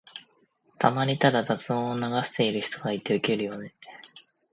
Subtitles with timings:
[0.79, 3.75] たまにただ雑音を流してる人がいてウケるよね。